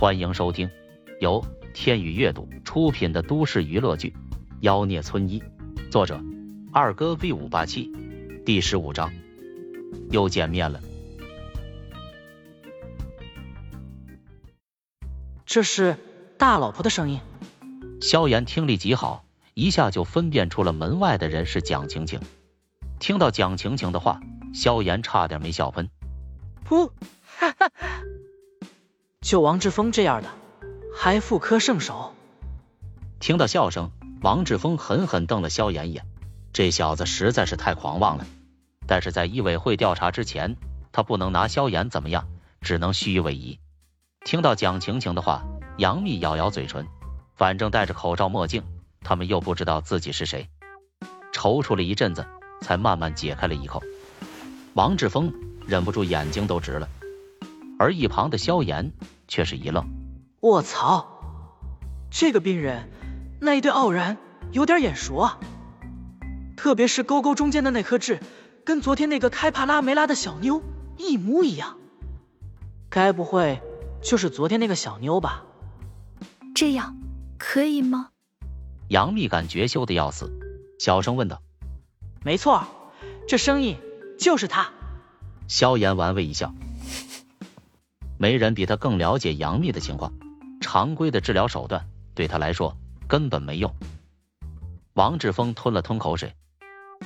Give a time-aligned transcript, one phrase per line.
[0.00, 0.70] 欢迎收听
[1.20, 4.08] 由天宇阅读出品的都市娱乐剧
[4.60, 5.42] 《妖孽村医》，
[5.90, 6.18] 作者
[6.72, 7.92] 二哥 V 五八七，
[8.46, 9.12] 第十五章
[10.10, 10.80] 又见面了。
[15.44, 15.98] 这是
[16.38, 17.20] 大老婆的声音。
[18.00, 22.18] 萧炎听力极好，一下就分辨出了门外的人是蒋晴晴。
[22.98, 24.18] 听到蒋晴晴的话，
[24.54, 25.90] 萧炎差点没笑喷。
[26.66, 26.90] 噗。
[29.20, 30.28] 就王志峰这样的，
[30.96, 32.14] 还妇科圣手？
[33.20, 33.90] 听到笑声，
[34.22, 36.06] 王志峰狠狠瞪了萧炎一眼。
[36.54, 38.26] 这小子实在是太狂妄了。
[38.86, 40.56] 但是在医委会调查之前，
[40.90, 42.26] 他不能拿萧炎怎么样，
[42.62, 43.58] 只能虚与委蛇。
[44.24, 45.44] 听到蒋晴晴的话，
[45.76, 46.86] 杨幂咬咬嘴唇，
[47.36, 48.64] 反正戴着口罩墨镜，
[49.02, 50.48] 他们又不知道自己是谁。
[51.32, 52.26] 踌躇了一阵子，
[52.62, 53.82] 才慢慢解开了一口。
[54.72, 55.32] 王志峰
[55.66, 56.88] 忍不住眼睛都直了。
[57.80, 58.92] 而一旁的萧炎
[59.26, 59.86] 却是一愣，
[60.40, 61.22] 卧槽，
[62.10, 62.90] 这个病人
[63.40, 64.18] 那一对傲然
[64.52, 65.40] 有点眼熟啊，
[66.58, 68.20] 特别是沟沟中间的那颗痣，
[68.66, 70.62] 跟昨天那个开帕拉梅拉的小妞
[70.98, 71.78] 一模一样，
[72.90, 73.62] 该不会
[74.02, 75.46] 就是昨天那个小妞吧？
[76.54, 76.98] 这样
[77.38, 78.10] 可以吗？
[78.88, 80.30] 杨幂感觉羞的要死，
[80.78, 81.40] 小声问道。
[82.22, 82.66] 没错，
[83.26, 83.78] 这声音
[84.18, 84.70] 就是他。
[85.48, 86.52] 萧炎玩味一笑。
[88.20, 90.12] 没人比他更了解杨幂的情况，
[90.60, 92.76] 常规的治疗手段对他来说
[93.08, 93.74] 根本没用。
[94.92, 96.34] 王志峰吞了吞口水，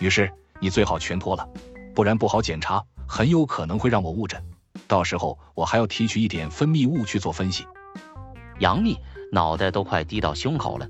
[0.00, 1.48] 于是你最好全脱了，
[1.94, 4.42] 不然不好检查，很有可能会让我误诊，
[4.88, 7.64] 到时候我还要提取一点分泌物去做分析。
[8.58, 8.98] 杨幂
[9.30, 10.88] 脑袋都快低到胸口了，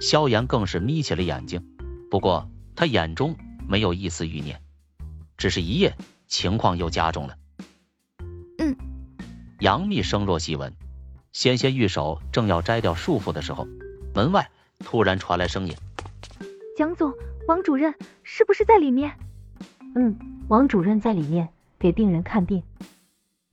[0.00, 1.66] 萧炎更是眯起了眼睛，
[2.12, 3.34] 不过他眼中
[3.66, 4.62] 没有一丝欲念，
[5.36, 5.96] 只是一夜
[6.28, 7.34] 情况又加重了。
[9.60, 10.72] 杨幂声若细蚊，
[11.32, 13.66] 纤纤玉手正要摘掉束缚的时候，
[14.14, 14.48] 门外
[14.84, 15.74] 突然传来声音
[16.78, 17.12] ：“蒋总，
[17.48, 19.18] 王主任是不是在里面
[19.96, 20.16] ？”“嗯，
[20.46, 22.62] 王主任在里面给病人看病。”“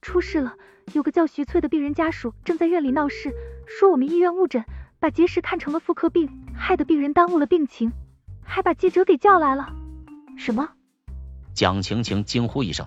[0.04, 0.54] 出事了，
[0.94, 3.34] 有个叫徐翠的病人家属正在院里闹事，
[3.66, 4.64] 说我们医院误诊，
[5.00, 7.92] 把结石看成了妇科病，害得病人耽误了病情，
[8.44, 9.74] 还把记者给叫来了。
[10.38, 10.70] ”“什么？”
[11.56, 12.86] 蒋晴晴惊呼一声，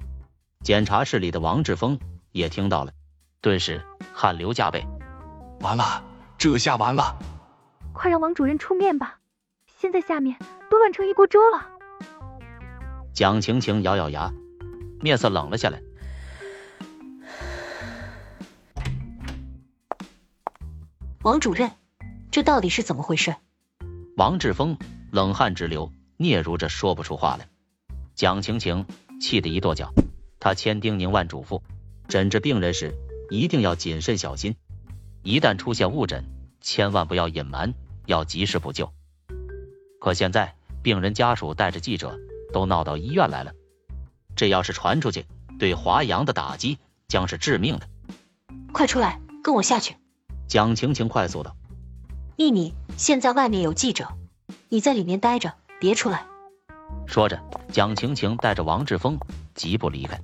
[0.62, 1.98] 检查室里的王志峰
[2.30, 2.92] 也听到了。
[3.40, 4.84] 顿时汗流浃背，
[5.60, 6.02] 完了，
[6.38, 7.16] 这下完了！
[7.92, 9.20] 快让王主任出面吧，
[9.78, 10.36] 现在下面
[10.68, 11.68] 都乱成一锅粥了。
[13.12, 14.32] 蒋晴晴咬咬牙，
[15.00, 15.80] 面色冷了下来。
[21.22, 21.70] 王主任，
[22.32, 23.36] 这到底是怎么回事？
[24.16, 24.76] 王志峰
[25.12, 27.48] 冷汗直流，嗫嚅着说不出话来。
[28.16, 28.84] 蒋晴晴
[29.20, 29.92] 气得一跺脚，
[30.40, 31.62] 她千叮咛万嘱咐，
[32.08, 32.92] 诊治病人时。
[33.30, 34.56] 一定要谨慎小心，
[35.22, 36.24] 一旦出现误诊，
[36.60, 37.74] 千万不要隐瞒，
[38.06, 38.92] 要及时补救。
[40.00, 42.18] 可现在病人家属带着记者
[42.52, 43.52] 都闹到医院来了，
[44.36, 45.26] 这要是传出去，
[45.58, 46.78] 对华阳的打击
[47.08, 47.88] 将是致命的。
[48.72, 49.96] 快出来，跟我下去。
[50.46, 51.56] 蒋晴晴快速道。
[52.36, 54.08] 秘密，现在外面有记者，
[54.68, 56.24] 你在里面待着，别出来。
[57.06, 59.18] 说着，蒋晴晴带着王志峰
[59.54, 60.20] 疾步离开。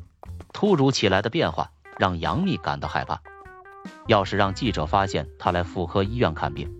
[0.52, 1.72] 突如其来的变化。
[1.98, 3.20] 让杨幂感到害怕。
[4.06, 6.72] 要是让记者发现她来妇科医院看病，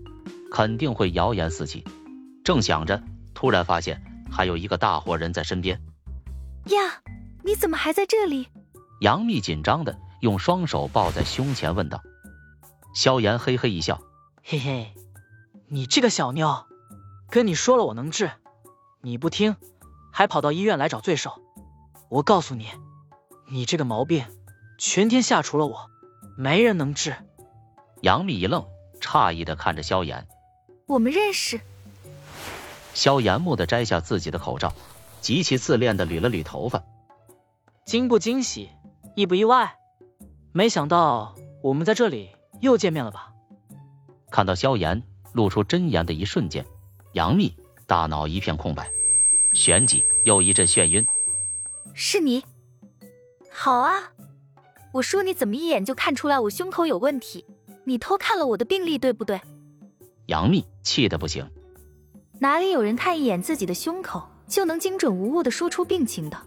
[0.51, 1.83] 肯定会谣言四起。
[2.43, 3.01] 正想着，
[3.33, 5.81] 突然发现还有一个大活人在身边。
[6.65, 7.01] 呀，
[7.43, 8.47] 你怎么还在这里？
[9.01, 12.01] 杨幂紧张的用双手抱在胸前问道。
[12.93, 14.01] 萧炎嘿嘿一笑，
[14.43, 14.93] 嘿嘿，
[15.67, 16.65] 你这个小妞，
[17.29, 18.31] 跟你说了我能治，
[19.01, 19.57] 你不听，
[20.13, 21.41] 还跑到医院来找罪受。
[22.09, 22.67] 我告诉你，
[23.49, 24.25] 你这个毛病。
[24.87, 25.89] 全天下除了我，
[26.37, 27.15] 没人能治。
[28.01, 28.67] 杨幂一愣，
[29.01, 30.27] 诧异的看着萧炎。
[30.85, 31.59] 我们认识。
[32.93, 34.75] 萧炎蓦地摘下自己的口罩，
[35.21, 36.83] 极其自恋的捋了捋头发。
[37.83, 38.69] 惊不惊喜，
[39.15, 39.75] 意不意外？
[40.51, 42.29] 没想到我们在这里
[42.61, 43.33] 又见面了吧？
[44.29, 45.01] 看到萧炎
[45.33, 46.63] 露出真颜的一瞬间，
[47.13, 47.57] 杨幂
[47.87, 48.91] 大脑一片空白，
[49.55, 51.07] 旋即又一阵眩晕。
[51.95, 52.45] 是你？
[53.51, 54.11] 好啊。
[54.95, 57.43] 我说你怎么一眼就看出来我胸口有问题？
[57.83, 59.41] 你偷看了我的病历对不对？
[60.27, 61.45] 杨幂气得不行。
[62.39, 66.37] 哪里有人看一眼自己的胸口就能精准无误的说出病情的？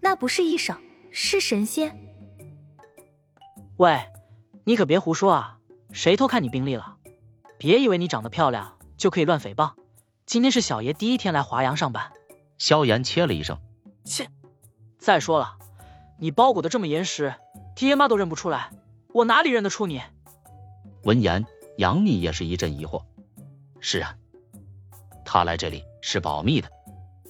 [0.00, 0.76] 那不是医生，
[1.12, 1.96] 是神仙。
[3.76, 4.00] 喂，
[4.64, 5.58] 你可别胡说啊！
[5.92, 6.96] 谁偷看你病历了？
[7.56, 9.74] 别以为你长得漂亮就可以乱诽谤。
[10.26, 12.10] 今天是小爷第一天来华阳上班。
[12.58, 13.58] 萧炎切了一声。
[14.02, 14.28] 切！
[14.98, 15.56] 再说了，
[16.18, 17.36] 你包裹的这么严实。
[17.74, 18.70] 爹妈都认不出来，
[19.08, 20.00] 我哪里认得出你？
[21.04, 21.44] 闻言，
[21.78, 23.02] 杨幂也是一阵疑惑。
[23.80, 24.14] 是啊，
[25.24, 26.68] 他来这里是保密的，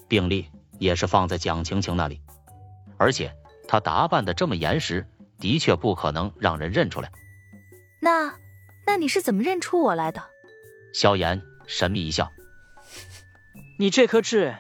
[0.09, 0.49] 病历
[0.79, 2.21] 也是放在蒋晴晴那里，
[2.99, 3.35] 而且
[3.67, 5.09] 他打扮的这么严实，
[5.39, 7.11] 的确不可能让人认出来。
[8.03, 8.35] 那，
[8.87, 10.23] 那你是怎么认出我来的？
[10.93, 12.31] 萧炎神秘一笑
[13.79, 14.57] ：“你这颗痣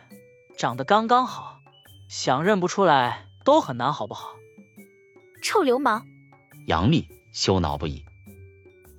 [0.56, 1.58] 长得刚刚好，
[2.08, 4.36] 想认不出来都很难，好不好？”
[5.42, 6.04] 臭流氓！
[6.68, 8.04] 杨幂羞恼不已。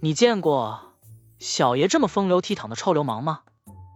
[0.01, 0.93] 你见过
[1.39, 3.41] 小爷这么风流倜傥的臭流氓吗？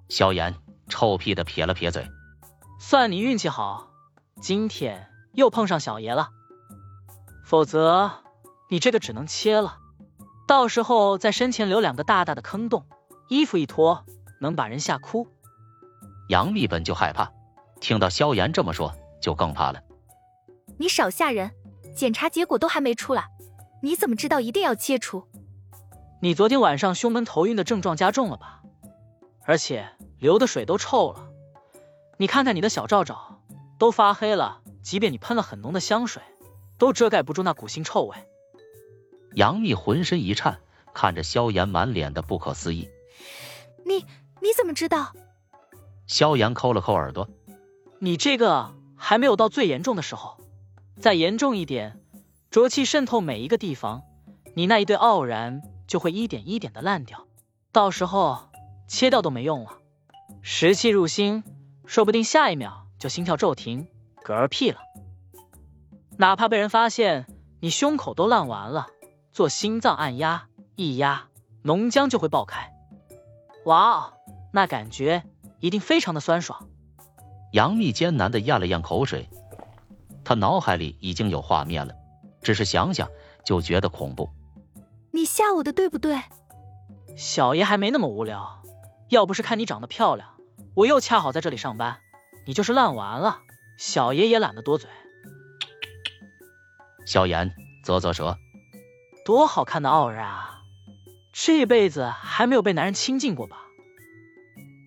[0.08, 0.56] 萧炎
[0.88, 2.10] 臭屁的撇了撇嘴。
[2.80, 3.90] 算你运气好，
[4.42, 6.30] 今天又碰上小爷了。
[7.44, 8.12] 否则
[8.70, 9.80] 你这个只能切了，
[10.48, 12.86] 到时候在身前留两个大大的坑洞，
[13.28, 14.06] 衣服一脱
[14.40, 15.28] 能把人吓哭。
[16.30, 17.34] 杨幂本就害怕，
[17.82, 19.82] 听到萧炎这么说，就更怕了。
[20.78, 21.52] 你少吓人！
[21.98, 23.28] 检查结果都还没出来，
[23.82, 25.28] 你怎么知道一定要切除？
[26.22, 28.62] 你昨天晚上胸闷头晕的症状加重了吧？
[29.46, 29.90] 而且
[30.20, 31.28] 流的水都臭了。
[32.18, 33.42] 你看看你的小罩罩
[33.80, 36.22] 都发黑了，即便你喷了很浓的香水，
[36.78, 38.16] 都遮盖不住那股腥臭味。
[39.34, 40.60] 杨幂浑身一颤，
[40.94, 42.88] 看着萧炎满脸的不可思议。
[43.84, 44.06] 你
[44.40, 45.14] 你怎么知道？
[46.06, 47.28] 萧炎抠了抠耳朵。
[47.98, 50.38] 你这个还没有到最严重的时候。
[51.00, 52.00] 再严重一点，
[52.50, 54.04] 浊气渗透每一个地方，
[54.56, 57.28] 你那一对傲然就会一点一点的烂掉，
[57.72, 58.50] 到时候
[58.88, 59.78] 切掉都没用了。
[60.42, 61.44] 石气入心，
[61.86, 63.88] 说不定下一秒就心跳骤停，
[64.24, 64.80] 嗝屁了。
[66.18, 67.28] 哪怕被人发现
[67.60, 68.88] 你胸口都烂完了，
[69.32, 71.28] 做心脏按压一压，
[71.64, 72.74] 脓浆就会爆开。
[73.66, 74.14] 哇哦，
[74.52, 75.24] 那感觉
[75.60, 76.68] 一定非常的酸爽。
[77.52, 79.30] 杨幂艰难的咽了咽口水。
[80.28, 81.96] 他脑海里已经有画面了，
[82.42, 83.08] 只是想想
[83.46, 84.30] 就觉得恐怖。
[85.14, 86.22] 你吓我的对不对？
[87.16, 88.62] 小爷还没那么无聊，
[89.08, 90.32] 要不是看你长得漂亮，
[90.76, 92.00] 我又恰好在这里上班，
[92.46, 93.40] 你就是烂完了，
[93.78, 94.90] 小爷也懒得多嘴。
[97.06, 98.38] 萧炎啧啧舌，
[99.24, 100.60] 多好看的傲然啊！
[101.32, 103.60] 这辈子还没有被男人亲近过吧？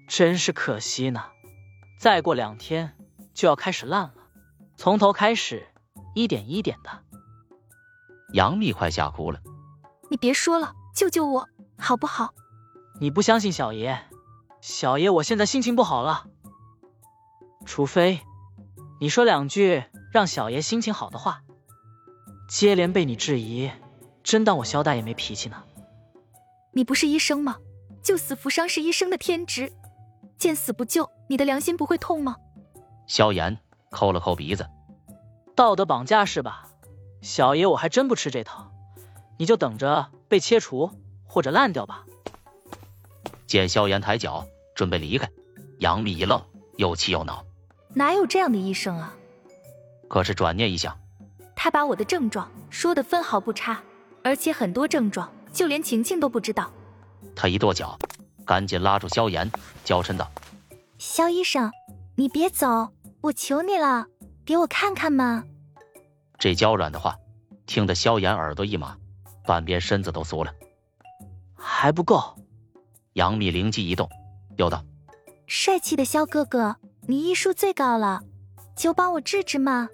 [0.07, 1.25] 真是可惜呢，
[1.99, 2.95] 再过两天
[3.33, 4.15] 就要开始烂了。
[4.81, 5.69] 从头开始，
[6.15, 6.91] 一点一点的。
[8.33, 9.39] 杨幂快吓哭了。
[10.09, 11.47] 你别说了，救救我，
[11.77, 12.33] 好不好？
[12.99, 14.01] 你不相信小爷？
[14.63, 16.29] 小爷我现在心情不好了。
[17.67, 18.21] 除非
[19.03, 19.85] 你说两句
[20.15, 21.43] 让小爷心情好的话。
[22.49, 23.71] 接连被你质疑，
[24.23, 25.63] 真当我萧大爷没脾气呢？
[26.73, 27.59] 你不是医生吗？
[28.03, 29.71] 救死扶伤是医生的天职，
[30.39, 32.39] 见死不救，你的良心不会痛吗？
[33.07, 33.61] 萧炎。
[33.91, 34.67] 抠了抠鼻子，
[35.55, 36.67] 道德绑架是吧？
[37.23, 38.71] 小爷我还真不吃这套，
[39.39, 40.91] 你就等着被切除
[41.27, 42.05] 或者烂掉吧。
[43.47, 45.29] 见萧炎抬脚准备离开，
[45.81, 46.43] 杨幂一愣，
[46.77, 47.45] 又气又恼。
[47.93, 49.13] 哪有这样的医生啊？
[50.09, 50.97] 可是转念一想，
[51.55, 53.83] 他把我的症状说的分毫不差，
[54.23, 56.71] 而且很多症状就连晴晴都不知道。
[57.35, 57.99] 他一跺脚，
[58.47, 59.51] 赶紧拉住萧炎，
[59.85, 60.31] 娇嗔道
[60.99, 61.71] ：“萧医生，
[62.15, 62.89] 你别走。”
[63.23, 64.07] 我求你了，
[64.47, 65.45] 给我看看嘛！
[66.39, 67.19] 这娇软的话，
[67.67, 68.97] 听得萧炎耳朵一麻，
[69.45, 70.53] 半边身子都酥了。
[71.55, 72.35] 还不够。
[73.15, 74.09] 杨幂灵机一动，
[74.57, 74.83] 又道
[75.47, 78.23] ：“帅气的萧哥哥，你医术最高了，
[78.75, 79.91] 就帮我治治嘛！”